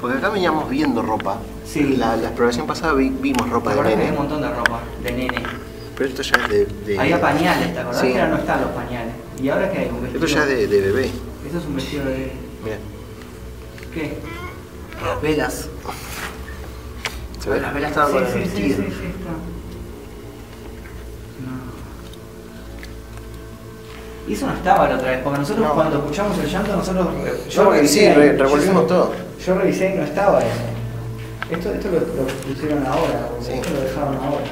Porque 0.00 0.18
acá 0.18 0.28
veníamos 0.28 0.68
viendo 0.68 1.00
ropa. 1.02 1.38
Sí. 1.64 1.96
La, 1.96 2.16
la 2.16 2.26
exploración 2.28 2.66
pasada 2.66 2.92
vi- 2.92 3.08
vimos 3.10 3.48
ropa 3.48 3.70
¿Te 3.70 3.76
de 3.76 3.82
que 3.82 3.88
hay 3.88 3.94
un 3.94 4.00
nene. 4.00 4.12
montón 4.16 4.42
de 4.42 4.48
ropa 4.50 4.80
de 5.02 5.12
nene? 5.12 5.42
Pero 5.96 6.08
esto 6.10 6.22
ya 6.22 6.36
es 6.44 6.48
de. 6.50 6.66
de- 6.66 6.98
Había 7.00 7.20
pañales, 7.20 7.72
¿te 7.72 7.80
acordás 7.80 8.00
Sí. 8.02 8.12
que 8.12 8.20
ahora 8.20 8.32
no 8.32 8.36
están 8.38 8.60
los 8.60 8.70
pañales? 8.72 9.14
¿Y 9.42 9.48
ahora 9.48 9.70
qué 9.72 9.78
hay? 9.78 9.88
¿Un 9.88 10.02
vestido? 10.02 10.24
Esto 10.26 10.38
ya 10.38 10.42
es 10.44 10.48
de, 10.48 10.66
de 10.68 10.80
bebé. 10.80 11.10
Esto 11.46 11.58
es 11.58 11.64
un 11.64 11.76
vestido 11.76 12.04
de... 12.04 12.32
Mira. 12.62 12.76
¿Qué? 13.94 14.18
Las 15.04 15.22
velas. 15.22 15.68
¿Se 17.42 17.50
ve? 17.50 17.60
Las 17.60 17.72
velas 17.74 17.90
estaban 17.90 18.12
con 18.12 18.22
el 18.26 18.32
sí, 18.32 18.38
sí, 18.44 18.50
sí, 18.50 18.62
vestido. 18.82 19.05
Y 24.28 24.32
eso 24.34 24.46
no 24.46 24.54
estaba 24.54 24.88
la 24.88 24.96
otra 24.96 25.10
vez, 25.12 25.20
porque 25.22 25.38
nosotros 25.38 25.66
No. 25.66 25.74
cuando 25.74 25.98
escuchamos 25.98 26.36
el 26.38 26.50
llanto, 26.50 26.74
nosotros... 26.76 27.06
Yo 27.48 27.64
sí, 27.64 27.70
revisé 27.70 28.14
re- 28.14 28.26
y- 28.26 28.30
revolvimos 28.36 28.82
yo- 28.82 28.86
todo. 28.88 29.12
Yo 29.46 29.54
revisé 29.54 29.94
y 29.94 29.98
no 29.98 30.02
estaba 30.04 30.40
eso. 30.40 30.48
Esto, 31.50 31.72
esto 31.72 31.88
lo, 31.88 32.00
lo 32.00 32.26
pusieron 32.54 32.84
ahora, 32.86 33.28
Sí. 33.40 33.52
esto 33.52 33.70
lo 33.72 33.80
dejaron 33.82 34.16
ahora. 34.16 34.44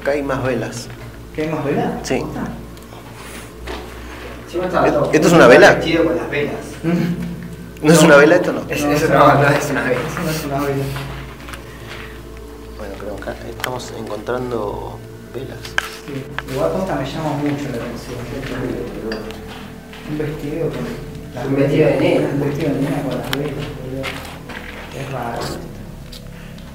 Acá 0.00 0.10
hay 0.12 0.22
más 0.22 0.42
velas. 0.44 0.86
¿Qué 1.34 1.42
hay 1.42 1.48
más 1.48 1.64
vela? 1.64 1.98
Sí. 2.04 2.22
Encima 4.46 4.64
estaba 4.66 4.86
¿Esto- 4.86 5.10
es 5.12 5.32
una 5.32 5.46
vela? 5.48 5.74
Vestido 5.74 6.04
con 6.04 6.16
las 6.16 6.30
velas. 6.30 6.54
¿No 7.82 7.92
es 7.92 8.02
una 8.02 8.16
vela 8.16 8.36
esto? 8.36 8.52
No. 8.52 8.60
Es- 8.68 8.84
No, 8.84 8.92
eso 8.92 9.08
no, 9.08 9.24
una- 9.24 9.34
no 9.34 9.48
es 9.48 9.70
una 9.70 9.82
vela. 9.82 10.00
Eso 10.00 10.20
no 10.24 10.30
es 10.30 10.44
una 10.44 10.58
vela. 10.60 10.84
Bueno, 12.78 12.94
creo 13.00 13.16
que 13.16 13.22
acá 13.22 13.34
estamos 13.48 13.92
encontrando 13.98 14.98
velas. 15.34 15.58
Sí. 16.08 16.24
Igual 16.54 16.70
posta 16.72 16.94
me 16.96 17.04
llama 17.04 17.30
mucho 17.36 17.64
la 17.70 17.76
atención. 17.76 18.16
Un 20.10 20.18
vestido 20.18 20.68
con... 20.70 20.78
las 21.34 21.46
Un 21.46 21.56
vestido 21.56 21.86
de 21.88 22.00
nena. 22.00 22.28
Un 22.32 22.40
vestido 22.40 22.72
de 22.74 22.80
nena 22.80 23.02
con 23.02 23.18
las 23.18 23.30
velas, 23.32 23.64
boludo. 23.82 24.02
Es 24.98 25.12
raro. 25.12 25.42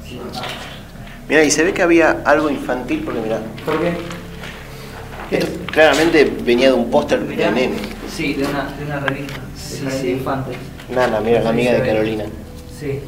Sí, 0.08 0.22
Mira, 1.28 1.44
y 1.44 1.50
se 1.52 1.64
ve 1.64 1.74
que 1.74 1.82
había 1.82 2.22
algo 2.26 2.50
infantil 2.50 3.02
porque 3.04 3.22
mira, 3.22 3.40
¿Por 3.66 3.80
qué? 3.82 3.94
¿Qué 5.30 5.38
esto 5.38 5.48
es? 5.52 5.72
claramente 5.72 6.32
venía 6.44 6.68
de 6.68 6.74
un 6.74 6.92
póster 6.92 7.22
de 7.22 7.36
Mirá. 7.36 7.50
nene. 7.52 7.76
Sí, 8.14 8.34
de 8.34 8.44
una, 8.46 8.66
de 8.78 8.86
una 8.86 9.00
revista. 9.00 9.40
Sí, 9.58 9.84
sí. 9.90 10.04
de 10.08 10.12
infantes. 10.12 10.58
Nana, 10.94 11.20
mira, 11.22 11.42
la 11.42 11.50
amiga 11.50 11.72
de. 11.74 11.82
Carolina. 11.82 12.26
Sí. 12.80 13.00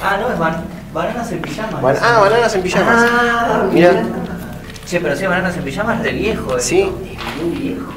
Ah, 0.00 0.18
no, 0.20 0.30
es 0.32 0.38
ban 0.38 0.62
bananas 0.92 1.32
en 1.32 1.40
pijamas. 1.40 1.82
Ban- 1.82 1.96
ah, 2.00 2.20
bananas 2.20 2.54
en 2.54 2.62
pijamas. 2.62 3.08
Ah, 3.10 3.66
Mira. 3.72 4.04
Che, 4.92 5.00
pero 5.00 5.16
si 5.16 5.24
bananas 5.26 5.56
en 5.56 5.64
pijamas 5.64 5.96
es 6.00 6.02
de 6.04 6.12
viejo. 6.12 6.58
Sí. 6.58 6.80
esto. 6.82 6.98
Es 7.02 7.42
muy 7.42 7.56
viejo. 7.56 7.92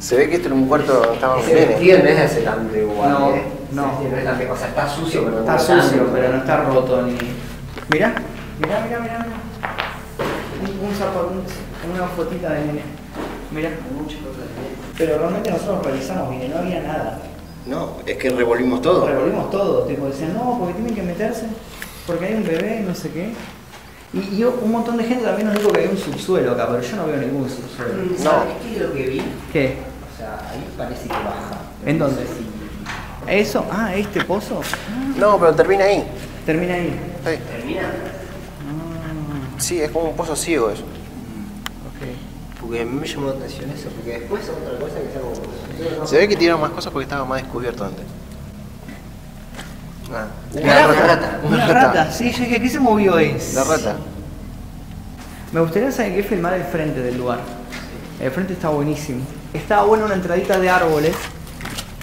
Se 0.00 0.16
ve 0.16 0.28
que 0.28 0.34
esto 0.34 0.48
era 0.48 0.56
un 0.56 0.66
cuarto 0.66 1.12
estaba 1.14 1.38
Ese 1.40 1.54
nene. 1.54 1.66
vestido 1.66 1.98
no 2.00 2.04
es 2.08 2.16
de 2.16 2.22
hace 2.22 2.40
tanto 2.40 2.76
igual. 2.76 3.10
No, 3.10 3.30
¿eh? 3.36 3.42
no. 3.70 4.00
Es 4.16 4.24
tanto. 4.24 4.52
O 4.52 4.56
sea, 4.56 4.66
está 4.66 4.88
sucio, 4.88 5.20
pero 5.24 5.36
no 5.36 5.40
Está 5.52 5.56
tanto. 5.64 5.82
sucio, 5.84 6.08
pero 6.12 6.28
no 6.32 6.38
está 6.38 6.56
roto 6.64 7.02
ni. 7.02 7.12
Mirá, 7.12 8.14
mirá, 8.58 8.80
mirá, 8.80 8.98
mirá. 8.98 8.98
mirá. 8.98 9.20
Un, 10.60 10.88
un 10.88 10.94
zapato, 10.96 11.30
un- 11.32 11.94
una 11.94 12.08
fotita 12.08 12.52
de 12.52 12.60
nene. 12.66 12.82
Mirá. 13.52 13.70
Muchas 13.96 14.18
cosas. 14.18 14.42
Pero 14.98 15.18
realmente 15.18 15.52
nosotros 15.52 15.86
revisamos, 15.86 16.30
mire, 16.30 16.48
no 16.48 16.58
había 16.58 16.80
nada. 16.82 17.20
No, 17.66 17.92
es 18.04 18.16
que 18.16 18.28
revolvimos 18.30 18.82
todo. 18.82 19.06
Revolvimos 19.06 19.52
todo, 19.52 19.84
tipo, 19.84 20.06
decían, 20.06 20.34
no, 20.34 20.58
porque 20.58 20.74
tienen 20.74 20.96
que 20.96 21.02
meterse, 21.02 21.46
porque 22.08 22.26
hay 22.26 22.34
un 22.34 22.42
bebé, 22.44 22.82
no 22.84 22.92
sé 22.92 23.10
qué. 23.10 23.32
Y, 24.14 24.36
y 24.36 24.44
un 24.44 24.70
montón 24.70 24.96
de 24.96 25.04
gente 25.04 25.24
también 25.24 25.48
nos 25.48 25.58
dijo 25.58 25.72
que 25.72 25.80
hay 25.80 25.88
un 25.88 25.98
subsuelo 25.98 26.52
acá, 26.52 26.68
pero 26.70 26.80
yo 26.82 26.96
no 26.96 27.06
veo 27.06 27.16
ningún 27.16 27.48
subsuelo. 27.50 27.94
Mm, 28.04 28.16
¿Sabes 28.22 28.54
qué 28.62 28.76
es 28.76 28.82
lo 28.82 28.92
que 28.92 29.02
vi? 29.08 29.22
¿Qué? 29.52 29.76
O 30.14 30.16
sea, 30.16 30.50
ahí 30.50 30.64
parece 30.78 31.02
que 31.02 31.12
baja. 31.12 31.60
¿En 31.84 31.98
dónde? 31.98 32.22
No 32.22 32.28
sé 32.28 32.34
si 32.34 32.44
¿Eso? 33.40 33.66
Ah, 33.72 33.94
¿este 33.96 34.22
pozo? 34.24 34.60
No, 35.18 35.38
pero 35.38 35.54
termina 35.54 35.84
ahí. 35.84 36.04
Termina 36.46 36.74
ahí. 36.74 36.98
Termina. 37.24 37.82
Ah, 37.82 39.58
Sí, 39.58 39.80
es 39.80 39.90
como 39.90 40.10
un 40.10 40.16
pozo 40.16 40.36
ciego 40.36 40.70
eso. 40.70 40.82
ok. 40.82 42.60
Porque 42.60 42.82
a 42.82 42.84
mí 42.84 43.00
me 43.00 43.06
llamó 43.06 43.28
la 43.28 43.32
atención 43.32 43.70
eso, 43.70 43.88
porque 43.88 44.18
después 44.20 44.42
otra 44.48 44.78
cosa 44.78 44.94
que 45.00 45.88
como... 45.90 46.06
Se 46.06 46.18
ve 46.18 46.28
que 46.28 46.36
tiraron 46.36 46.60
más 46.60 46.70
cosas 46.70 46.92
porque 46.92 47.04
estaba 47.04 47.24
más 47.24 47.42
descubierto 47.42 47.84
antes. 47.84 48.04
Ah, 50.12 50.26
Una 50.52 50.92
rata. 50.92 51.40
Una 51.44 51.66
rata, 51.66 52.12
sí, 52.12 52.30
yo 52.32 52.40
dije, 52.44 52.60
¿qué 52.60 52.68
se 52.68 52.78
movió 52.80 53.16
ahí? 53.16 53.36
La 53.54 53.64
rata. 53.64 53.96
Me 55.52 55.60
gustaría 55.60 55.90
saber 55.92 56.14
qué 56.16 56.22
filmar 56.22 56.54
el 56.54 56.64
frente 56.64 57.00
del 57.00 57.16
lugar. 57.16 57.38
El 58.20 58.30
frente 58.30 58.52
está 58.52 58.68
buenísimo. 58.68 59.24
Estaba 59.52 59.84
buena 59.84 60.04
una 60.04 60.14
entradita 60.14 60.58
de 60.58 60.68
árboles, 60.68 61.14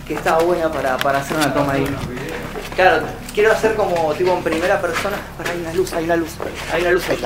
que 0.07 0.13
estaba 0.15 0.41
buena 0.43 0.71
para, 0.71 0.97
para 0.97 1.19
hacer 1.19 1.37
una 1.37 1.53
toma 1.53 1.73
ahí. 1.73 1.85
Claro, 2.75 3.03
quiero 3.33 3.51
hacer 3.51 3.75
como 3.75 4.13
tipo 4.13 4.31
en 4.31 4.43
primera 4.43 4.79
persona. 4.81 5.17
Para, 5.37 5.51
hay 5.51 5.59
una 5.59 5.73
luz, 5.73 5.93
hay 5.93 6.05
una 6.05 6.15
luz, 6.15 6.29
hay 6.73 6.81
una 6.81 6.91
luz 6.91 7.09
ahí. 7.09 7.19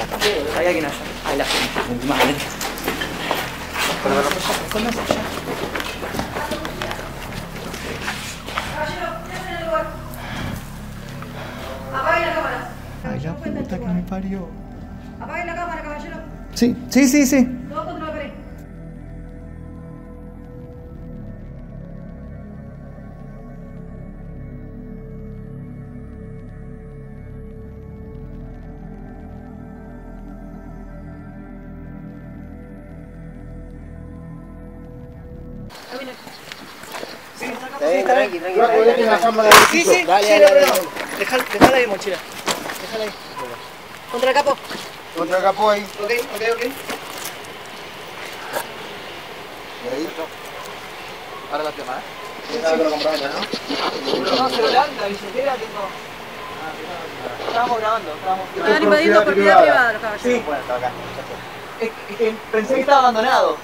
Hay 0.58 0.66
alguien 0.66 0.86
allá. 0.86 0.96
Ahí 1.26 1.38
la 1.38 1.46
gente. 1.46 2.08
Madre. 2.08 2.36
Allá. 4.06 5.45
Puta 13.78 13.88
que 13.88 13.94
me 13.94 14.02
parió. 14.04 14.48
Apague 15.20 15.46
la 15.46 15.56
cámara, 15.56 15.82
caballero. 15.82 16.18
Sí, 16.54 16.76
sí, 16.90 17.08
sí, 17.08 17.26
sí. 17.26 17.46
Todo 17.70 17.86
contra 17.86 18.06
la 18.06 18.12
pared. 18.12 18.32
Tranqui, 38.06 38.40
tranqui. 38.40 38.40
Tranqui. 38.40 39.04
Sí, 39.72 39.82
sí, 39.82 39.86
sí, 39.86 40.04
no, 40.06 40.14
no, 40.14 40.20
no. 40.62 40.74
Dejala 41.20 41.78
ahí, 41.78 41.88
mochila. 41.88 42.18
Dejala 42.82 43.04
ahí. 43.04 43.25
Contra 44.16 44.30
el 44.30 44.36
capo. 44.38 44.58
Contra 45.18 45.38
el 45.38 45.44
capó 45.44 45.70
ahí. 45.72 45.84
Ok, 46.02 46.12
ok, 46.36 46.42
ok. 46.54 46.64
Y 49.84 49.88
ahí. 49.94 50.08
Ahora 51.52 51.64
la 51.66 51.72
tema, 51.72 51.94
¿eh? 51.98 52.02
Sí, 52.50 52.54
sí. 52.54 52.78
que 52.78 52.84
lo 52.84 52.90
comprometa, 52.92 53.28
¿no? 53.28 54.36
No, 54.38 54.50
celular, 54.50 54.88
la 55.02 55.08
billetera, 55.08 55.54
tengo. 55.56 55.90
Estábamos 57.48 57.78
grabando, 57.80 58.14
estábamos 58.14 58.48
Están 58.56 58.84
invadiendo 58.84 59.24
propiedad 59.26 59.62
privada 59.62 59.94
los 59.94 60.02
caballeros. 60.02 60.24
Sí, 60.40 60.44
Bueno, 60.46 60.62
está 60.62 60.76
acá. 60.78 60.92
es 61.82 61.90
que- 61.90 62.14
es 62.14 62.18
que 62.18 62.36
pensé 62.54 62.74
que 62.76 62.80
estaba 62.82 63.00
abandonado. 63.00 63.58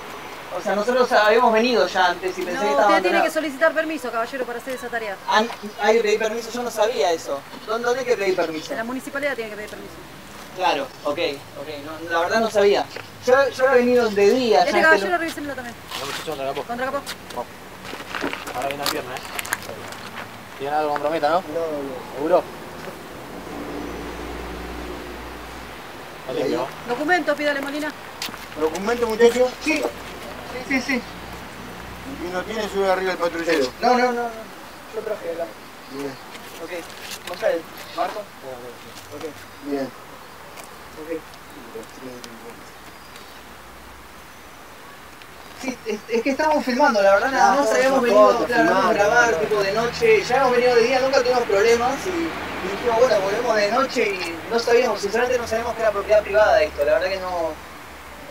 O 0.58 0.62
sea, 0.62 0.76
nosotros 0.76 1.10
habíamos 1.14 1.54
venido 1.54 1.88
ya 1.88 2.08
antes 2.08 2.38
y 2.38 2.42
pensé 2.42 2.60
que 2.60 2.66
No, 2.66 2.72
estaba 2.72 2.88
usted 2.90 3.02
tiene 3.02 3.18
abandonado. 3.18 3.24
que 3.24 3.32
solicitar 3.32 3.74
permiso, 3.74 4.12
caballero, 4.12 4.46
para 4.46 4.60
hacer 4.60 4.74
esa 4.74 4.90
tarea. 4.90 5.16
Ah, 5.30 5.44
hay 5.82 5.96
que 5.96 6.02
pedir 6.04 6.20
permiso, 6.20 6.52
yo 6.52 6.62
no 6.62 6.70
sabía 6.70 7.12
eso. 7.14 7.40
¿Dónde, 7.66 7.86
dónde 7.86 8.02
hay 8.02 8.06
que 8.06 8.18
pedir 8.18 8.36
permiso? 8.36 8.72
En 8.74 8.78
la 8.80 8.84
municipalidad 8.84 9.34
tiene 9.36 9.52
que 9.52 9.56
pedir 9.56 9.70
permiso. 9.70 9.94
Claro, 10.56 10.88
ok, 11.06 11.18
ok, 11.60 11.68
no, 11.86 12.10
la 12.10 12.20
verdad 12.20 12.40
no 12.42 12.50
sabía. 12.50 12.86
Yo, 13.26 13.34
yo 13.50 13.68
había 13.70 13.78
venido 13.86 14.10
de 14.10 14.30
día. 14.32 14.60
ya 14.60 14.66
Este 14.66 14.82
caballero, 14.82 15.10
lo- 15.12 15.18
revísemelo 15.18 15.56
también. 15.56 15.76
No, 16.00 16.26
contra 16.26 16.46
capó. 16.48 16.64
Contra 16.64 16.86
capó. 16.88 17.02
Ahora 18.56 18.68
viene 18.68 18.84
la 18.84 18.92
pierna, 18.92 19.16
¿eh? 19.16 19.20
¿Tiene 20.60 20.76
algo 20.76 20.92
comprometa, 20.92 21.30
no? 21.30 21.44
¿Seguro? 22.16 22.44
Está 26.22 26.34
limpio, 26.34 26.58
¿no? 26.58 26.94
Documento, 26.94 27.36
pídale 27.36 27.62
Molina. 27.62 27.92
Documento, 28.60 29.08
muchachos. 29.08 29.50
Sí, 29.64 29.82
sí, 29.82 29.84
sí, 30.68 30.82
sí. 30.82 31.02
Y 32.28 32.34
no 32.34 32.42
tiene, 32.44 32.68
sube 32.70 32.92
arriba 32.92 33.14
el 33.14 33.18
patrullero. 33.18 33.68
No, 33.82 33.90
no, 33.98 33.98
no, 33.98 34.12
no. 34.12 34.30
Yo 34.96 35.02
traje 35.02 35.32
acá. 35.32 35.46
Bien, 35.92 36.14
Ok, 36.64 36.72
el 37.44 37.62
marco. 37.96 38.20
Ok, 38.20 39.24
bien. 39.66 39.90
Ok. 41.00 41.20
Sí, 45.62 45.78
es, 45.86 46.00
es 46.10 46.24
que 46.24 46.32
estábamos 46.32 46.66
filmando, 46.66 47.02
la 47.04 47.14
verdad 47.14 47.32
nada 47.32 47.56
más 47.62 47.72
habíamos 47.72 48.02
venido 48.02 48.46
claro, 48.48 48.76
a 48.78 48.94
grabar 48.94 49.30
claro. 49.30 49.38
tipo 49.48 49.62
de 49.62 49.72
noche, 49.74 50.24
ya 50.24 50.38
hemos 50.38 50.52
venido 50.54 50.76
de 50.76 50.82
día, 50.82 51.00
nunca 51.02 51.20
tuvimos 51.22 51.44
problemas 51.44 51.94
y, 52.08 52.10
y 52.10 52.72
dijimos 52.72 53.00
bueno 53.00 53.20
volvemos 53.22 53.56
de 53.58 53.72
noche 53.72 54.10
y 54.10 54.36
no 54.52 54.58
sabíamos, 54.58 55.00
sinceramente 55.02 55.38
no 55.38 55.48
sabíamos 55.48 55.76
que 55.76 55.82
era 55.84 55.92
propiedad 55.92 56.24
privada 56.24 56.64
esto, 56.64 56.84
la 56.84 56.94
verdad 56.94 57.10
que 57.10 57.20
no, 57.20 57.52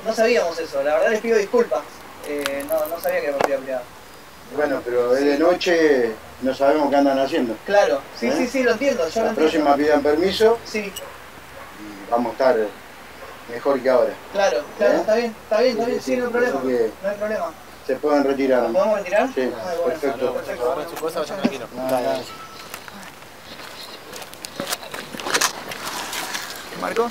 no 0.04 0.12
sabíamos 0.12 0.58
eso, 0.58 0.82
la 0.82 0.94
verdad 0.94 1.10
les 1.10 1.20
pido 1.20 1.38
disculpas, 1.38 1.82
eh, 2.26 2.64
no, 2.68 2.86
no 2.86 3.00
sabía 3.00 3.20
que 3.20 3.26
era 3.28 3.36
propiedad 3.36 3.60
privada. 3.60 3.82
Bueno, 4.56 4.82
pero 4.84 5.16
es 5.16 5.24
de 5.24 5.38
noche, 5.38 6.10
no 6.42 6.52
sabemos 6.52 6.90
qué 6.90 6.96
andan 6.96 7.16
haciendo. 7.20 7.54
Claro, 7.64 8.00
sí, 8.18 8.26
¿Eh? 8.26 8.34
sí, 8.36 8.48
sí, 8.48 8.62
lo 8.64 8.72
entiendo, 8.72 9.08
yo 9.08 9.20
lo 9.20 9.26
La 9.26 9.30
entiendo. 9.30 9.34
próxima 9.52 9.76
pidan 9.76 10.02
permiso 10.02 10.58
Sí, 10.64 10.92
vamos 12.10 12.28
a 12.28 12.32
estar 12.32 12.56
mejor 13.50 13.80
que 13.80 13.90
ahora. 13.90 14.12
claro, 14.32 14.58
claro, 14.76 14.92
¿Eh? 14.94 14.96
está 15.00 15.14
bien, 15.14 15.34
está 15.42 15.60
bien, 15.60 15.72
está 15.72 15.86
bien, 15.86 16.00
sí, 16.02 16.16
no 16.16 16.24
hay 16.26 16.30
problema, 16.30 16.60
no 17.02 17.08
hay 17.08 17.16
problema. 17.16 17.44
Se 17.86 17.96
pueden 17.96 18.24
retirar. 18.24 18.62
¿Nos 18.64 18.72
podemos 18.72 18.98
retirar? 18.98 19.28
Sí, 19.34 19.40
Ay, 19.40 19.50
bueno, 19.50 20.00
perfecto. 20.00 20.90
su 20.90 20.96
cosa, 20.96 21.24
tranquilo. 21.24 21.66
Marco. 26.80 27.10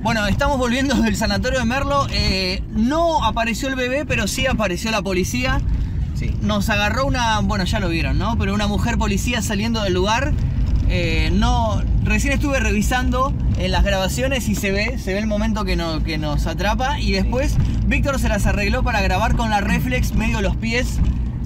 Bueno, 0.00 0.26
estamos 0.26 0.58
volviendo 0.58 0.94
del 0.94 1.16
sanatorio 1.16 1.58
de 1.58 1.64
Merlo. 1.64 2.06
Eh, 2.10 2.62
no 2.70 3.24
apareció 3.24 3.68
el 3.68 3.74
bebé, 3.74 4.06
pero 4.06 4.26
sí 4.26 4.46
apareció 4.46 4.90
la 4.90 5.02
policía. 5.02 5.60
Sí. 6.18 6.34
Nos 6.42 6.68
agarró 6.68 7.06
una, 7.06 7.38
bueno, 7.40 7.64
ya 7.64 7.78
lo 7.80 7.88
vieron, 7.88 8.18
¿no? 8.18 8.36
Pero 8.38 8.54
una 8.54 8.66
mujer 8.66 8.98
policía 8.98 9.40
saliendo 9.42 9.82
del 9.82 9.94
lugar. 9.94 10.32
Eh, 10.90 11.30
no, 11.34 11.82
recién 12.02 12.32
estuve 12.32 12.60
revisando 12.60 13.32
en 13.58 13.70
las 13.72 13.84
grabaciones 13.84 14.48
y 14.48 14.54
se 14.54 14.70
ve, 14.70 14.98
se 14.98 15.12
ve 15.12 15.18
el 15.18 15.26
momento 15.26 15.64
que, 15.64 15.76
no- 15.76 16.02
que 16.02 16.16
nos 16.18 16.46
atrapa. 16.46 16.98
Y 16.98 17.12
después 17.12 17.56
Víctor 17.86 18.18
se 18.18 18.28
las 18.28 18.46
arregló 18.46 18.82
para 18.82 19.00
grabar 19.02 19.36
con 19.36 19.50
la 19.50 19.60
reflex 19.60 20.14
medio 20.14 20.40
los 20.40 20.56
pies. 20.56 20.98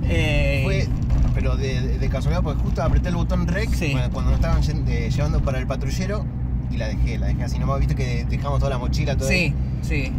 Eh, 0.05 0.63
Fue, 0.65 0.89
pero 1.35 1.57
de, 1.57 1.81
de- 1.81 1.99
de 1.99 2.09
casualidad, 2.09 2.43
porque 2.43 2.63
justo 2.63 2.83
apreté 2.83 3.09
el 3.09 3.17
botón 3.17 3.47
rec 3.47 3.73
Sí. 3.75 3.93
cuando 4.13 4.31
nos 4.31 4.35
estaban 4.35 4.63
eh, 4.89 5.11
llevando 5.15 5.41
para 5.43 5.59
el 5.59 5.67
patrullero 5.67 6.25
y 6.71 6.77
la 6.77 6.89
dejé, 6.89 7.19
la 7.19 7.27
dejé 7.27 7.43
así 7.45 7.59
nomás, 7.59 7.79
viste 7.81 7.95
que 7.95 8.25
dejamos 8.29 8.59
toda 8.61 8.71
la 8.71 8.79
mochila, 8.79 9.17
todo 9.17 9.29
sí, 9.29 9.35
ahí. 9.35 9.55
sí. 9.83 10.13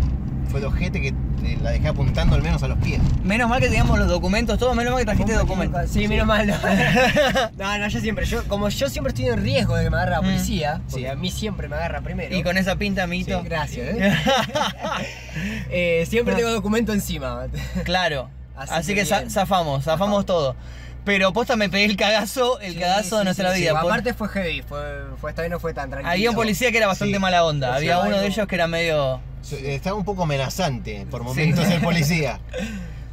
Fue 0.50 0.60
el 0.60 0.66
ojete 0.68 1.02
que 1.02 1.14
la 1.62 1.72
dejé 1.72 1.88
apuntando 1.88 2.36
al 2.36 2.42
menos 2.44 2.62
a 2.64 2.68
los 2.68 2.78
pies. 2.78 3.00
Menos 3.24 3.50
mal 3.50 3.60
que 3.60 3.68
teníamos 3.68 3.98
los 3.98 4.08
documentos, 4.08 4.58
todo 4.60 4.76
menos 4.76 4.94
mal 4.94 5.00
que 5.02 5.06
trajiste 5.06 5.34
documentos. 5.34 5.90
Sí, 5.90 6.08
menos 6.08 6.28
mal. 6.28 6.46
No. 6.48 6.56
no, 7.58 7.78
no, 7.80 7.88
yo 7.88 8.00
siempre, 8.00 8.26
yo, 8.26 8.44
como 8.48 8.70
yo 8.70 8.90
siempre 8.90 9.10
estoy 9.10 9.28
en 9.28 9.42
riesgo 9.42 9.76
de 9.76 9.86
que 9.86 9.90
me 9.90 9.96
agarre 9.98 10.12
la 10.12 10.22
Mm, 10.22 10.26
policía, 10.26 10.82
porque 10.90 11.06
sí. 11.06 11.08
a 11.10 11.16
mí 11.16 11.32
siempre 11.32 11.68
me 11.68 11.76
agarra 11.76 12.02
primero. 12.02 12.36
Y 12.36 12.44
con 12.44 12.58
esa 12.58 12.76
pinta, 12.76 13.04
amiguito. 13.04 13.40
Sí, 13.42 13.46
gracias. 13.48 13.88
¿eh? 13.98 14.16
Eh, 15.70 16.06
siempre 16.08 16.36
tengo 16.36 16.52
documento 16.52 16.94
encima. 16.94 17.48
Claro. 17.84 18.30
Así, 18.56 18.74
Así 18.74 18.96
que, 18.96 19.06
zafamos, 19.06 19.84
zafamos 19.84 20.26
todo. 20.26 20.56
Pero 21.06 21.34
posta 21.34 21.56
me 21.56 21.70
pegué 21.70 21.86
el 21.86 21.98
cagazo, 21.98 22.60
el 22.62 22.74
Sí, 22.76 22.80
cagazo 22.80 23.18
de 23.18 23.24
nuestra 23.26 23.54
sí, 23.54 23.62
vida. 23.62 23.72
sí. 23.72 23.78
Por- 23.82 23.92
Aparte 23.92 24.14
fue 24.14 24.30
heavy, 24.30 24.62
fue, 24.62 24.80
fue 25.20 25.32
esta 25.32 25.42
vez 25.42 25.52
no 25.52 25.60
fue 25.60 25.74
tan 25.74 25.90
tranquilo. 25.90 26.12
Había 26.12 26.30
un 26.30 26.36
policía 26.36 26.72
que 26.72 26.78
era 26.78 26.88
bastante 26.88 27.16
Sí. 27.16 27.20
mala 27.20 27.44
onda. 27.44 27.76
Había 27.76 28.00
uno 28.00 28.18
de 28.20 28.28
ellos 28.28 28.48
que 28.48 28.56
era 28.56 28.68
medio. 28.68 29.20
Estaba 29.52 29.96
un 29.98 30.06
poco 30.06 30.24
amenazante 30.24 31.06
por 31.12 31.24
momentos 31.24 31.68
el 31.68 31.82
policía. 31.82 32.40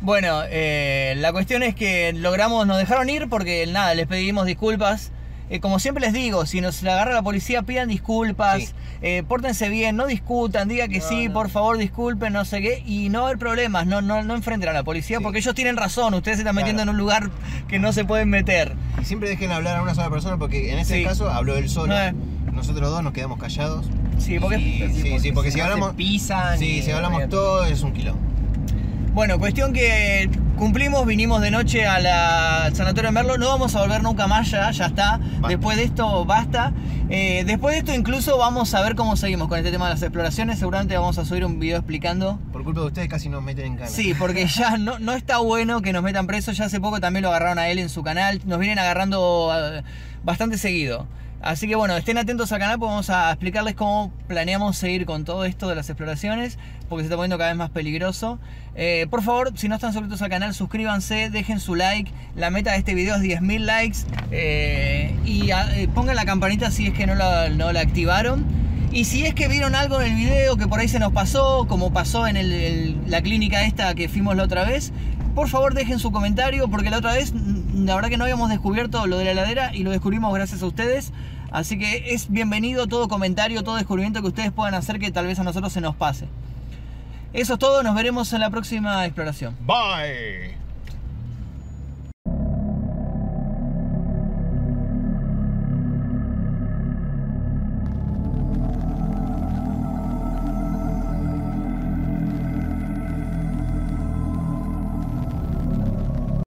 Bueno, 0.02 0.40
eh, 0.48 1.12
la 1.18 1.30
cuestión 1.30 1.62
es 1.62 1.74
que 1.74 2.14
logramos, 2.14 2.66
nos 2.66 2.78
dejaron 2.78 3.10
ir 3.10 3.28
porque 3.28 3.66
nada, 3.66 3.92
les 3.94 4.06
pedimos 4.06 4.46
disculpas. 4.46 5.12
Eh, 5.50 5.60
como 5.60 5.78
siempre 5.78 6.00
les 6.00 6.14
digo, 6.14 6.46
si 6.46 6.62
nos 6.62 6.82
agarra 6.84 7.12
la 7.12 7.20
policía, 7.20 7.64
pidan 7.64 7.88
disculpas, 7.88 8.62
Sí. 8.62 8.72
eh, 9.02 9.24
pórtense 9.28 9.68
bien, 9.68 9.96
no 9.96 10.06
discutan, 10.06 10.68
digan 10.68 10.88
que 10.90 11.00
No, 11.00 11.08
sí, 11.08 11.26
no. 11.28 11.34
por 11.34 11.50
favor 11.50 11.76
disculpen, 11.76 12.32
no 12.32 12.46
sé 12.46 12.62
qué, 12.62 12.82
y 12.86 13.10
no 13.10 13.18
va 13.18 13.24
a 13.24 13.28
haber 13.28 13.38
problemas, 13.38 13.86
no, 13.86 14.00
no, 14.00 14.22
no 14.22 14.34
enfrenten 14.36 14.70
a 14.70 14.72
la 14.72 14.84
policía 14.84 15.18
Sí. 15.18 15.22
porque 15.22 15.40
ellos 15.40 15.54
tienen 15.54 15.76
razón, 15.76 16.14
ustedes 16.14 16.38
se 16.38 16.42
están 16.44 16.54
Claro. 16.54 16.64
metiendo 16.64 16.82
en 16.84 16.88
un 16.88 16.96
lugar 16.96 17.28
que 17.68 17.78
no 17.78 17.92
se 17.92 18.06
pueden 18.06 18.30
meter. 18.30 18.72
Y 19.02 19.04
siempre 19.04 19.28
dejen 19.28 19.52
hablar 19.52 19.76
a 19.76 19.82
una 19.82 19.94
sola 19.94 20.08
persona 20.08 20.38
porque 20.38 20.72
en 20.72 20.82
Sí. 20.86 21.04
caso 21.04 21.28
habló 21.28 21.56
él 21.58 21.68
solo. 21.68 21.94
Eh. 21.94 22.14
Nosotros 22.60 22.90
dos 22.90 23.02
nos 23.02 23.14
quedamos 23.14 23.38
callados. 23.38 23.86
Sí, 24.18 24.38
porque... 24.38 24.58
Sí, 24.94 25.18
sí, 25.18 25.32
porque 25.32 25.50
si 25.50 25.60
hablamos- 25.60 25.94
pisan. 25.94 26.58
Sí, 26.58 26.82
si 26.82 26.90
hablamos 26.90 27.26
todo 27.30 27.64
es 27.64 27.80
un 27.82 27.94
kilo. 27.94 28.14
Bueno, 29.14 29.38
cuestión 29.38 29.72
que 29.72 30.28
cumplimos, 30.58 31.06
vinimos 31.06 31.40
de 31.40 31.50
noche 31.50 31.86
a 31.86 31.98
la 32.00 32.64
al 32.64 32.76
Sanatorio 32.76 33.08
de 33.08 33.14
Merlo, 33.14 33.38
no 33.38 33.48
vamos 33.48 33.74
a 33.74 33.80
volver 33.80 34.02
nunca 34.02 34.26
más 34.26 34.50
ya, 34.50 34.70
ya 34.72 34.86
está. 34.86 35.18
Después 35.48 35.78
de 35.78 35.84
esto 35.84 36.26
basta. 36.26 36.74
Eh, 37.08 37.44
después 37.46 37.72
de 37.72 37.78
esto 37.78 37.94
incluso 37.94 38.36
vamos 38.36 38.74
a 38.74 38.82
ver 38.82 38.94
cómo 38.94 39.16
seguimos 39.16 39.48
con 39.48 39.56
este 39.56 39.70
tema 39.70 39.86
de 39.86 39.94
las 39.94 40.02
exploraciones. 40.02 40.58
Seguramente 40.58 40.98
vamos 40.98 41.16
a 41.16 41.24
subir 41.24 41.46
un 41.46 41.58
video 41.58 41.78
explicando. 41.78 42.38
Por 42.52 42.62
culpa 42.62 42.82
de 42.82 42.86
ustedes 42.88 43.08
casi 43.08 43.30
nos 43.30 43.42
meten 43.42 43.64
en 43.64 43.76
cana. 43.76 43.88
Sí, 43.88 44.12
porque 44.12 44.46
ya 44.46 44.76
no, 44.78 44.98
no 44.98 45.14
está 45.14 45.38
bueno 45.38 45.80
que 45.80 45.94
nos 45.94 46.02
metan 46.02 46.26
presos. 46.26 46.58
Ya 46.58 46.66
hace 46.66 46.78
poco 46.78 47.00
también 47.00 47.22
lo 47.22 47.30
agarraron 47.30 47.58
a 47.58 47.68
él 47.68 47.78
en 47.78 47.88
su 47.88 48.02
canal. 48.02 48.42
Nos 48.44 48.58
vienen 48.58 48.78
agarrando 48.78 49.50
eh, 49.56 49.82
bastante 50.22 50.58
seguido. 50.58 51.06
Así 51.42 51.66
que 51.66 51.74
bueno, 51.74 51.96
estén 51.96 52.18
atentos 52.18 52.52
al 52.52 52.58
canal 52.58 52.78
porque 52.78 52.90
vamos 52.90 53.10
a 53.10 53.30
explicarles 53.30 53.74
cómo 53.74 54.12
planeamos 54.28 54.76
seguir 54.76 55.06
con 55.06 55.24
todo 55.24 55.46
esto 55.46 55.68
de 55.68 55.74
las 55.74 55.88
exploraciones, 55.88 56.58
porque 56.88 57.02
se 57.02 57.06
está 57.06 57.16
poniendo 57.16 57.38
cada 57.38 57.50
vez 57.50 57.56
más 57.56 57.70
peligroso. 57.70 58.38
Eh, 58.74 59.06
por 59.10 59.22
favor, 59.22 59.52
si 59.56 59.68
no 59.68 59.74
están 59.74 59.92
suscritos 59.94 60.20
al 60.20 60.28
canal, 60.28 60.52
suscríbanse, 60.54 61.30
dejen 61.30 61.58
su 61.58 61.74
like. 61.76 62.12
La 62.36 62.50
meta 62.50 62.72
de 62.72 62.78
este 62.78 62.94
video 62.94 63.16
es 63.16 63.22
10.000 63.22 63.58
likes. 63.60 63.98
eh, 64.30 65.16
y 65.24 65.50
ah, 65.50 65.66
eh, 65.74 65.88
pongan 65.94 66.16
la 66.16 66.26
campanita 66.26 66.70
si 66.70 66.88
es 66.88 66.94
que 66.94 67.06
no 67.06 67.14
la, 67.14 67.48
no 67.48 67.72
la 67.72 67.80
activaron. 67.80 68.44
Y 68.92 69.04
si 69.04 69.24
es 69.24 69.34
que 69.34 69.48
vieron 69.48 69.74
algo 69.74 70.00
en 70.00 70.12
el 70.12 70.16
video 70.16 70.56
que 70.56 70.66
por 70.66 70.80
ahí 70.80 70.88
se 70.88 70.98
nos 70.98 71.12
pasó, 71.12 71.66
como 71.68 71.92
pasó 71.92 72.26
en 72.26 73.08
la 73.08 73.22
clínica 73.22 73.64
esta 73.64 73.94
que 73.94 74.08
fuimos 74.08 74.36
la 74.36 74.42
otra 74.42 74.64
vez, 74.64 74.92
por 75.34 75.48
favor 75.48 75.74
dejen 75.74 76.00
su 76.00 76.10
comentario 76.10 76.68
porque 76.68 76.90
la 76.90 76.98
otra 76.98 77.12
vez 77.12 77.32
la 77.86 77.94
verdad 77.94 78.08
que 78.08 78.16
no 78.16 78.24
habíamos 78.24 78.50
descubierto 78.50 79.06
lo 79.06 79.18
de 79.18 79.24
la 79.24 79.30
heladera 79.32 79.74
y 79.74 79.82
lo 79.82 79.90
descubrimos 79.90 80.32
gracias 80.34 80.62
a 80.62 80.66
ustedes. 80.66 81.12
Así 81.50 81.78
que 81.78 82.14
es 82.14 82.30
bienvenido 82.30 82.86
todo 82.86 83.08
comentario, 83.08 83.64
todo 83.64 83.76
descubrimiento 83.76 84.20
que 84.22 84.28
ustedes 84.28 84.52
puedan 84.52 84.74
hacer 84.74 84.98
que 84.98 85.10
tal 85.10 85.26
vez 85.26 85.38
a 85.38 85.44
nosotros 85.44 85.72
se 85.72 85.80
nos 85.80 85.96
pase. 85.96 86.28
Eso 87.32 87.54
es 87.54 87.58
todo, 87.58 87.82
nos 87.82 87.94
veremos 87.94 88.32
en 88.32 88.40
la 88.40 88.50
próxima 88.50 89.04
exploración. 89.04 89.56
Bye. 89.60 90.59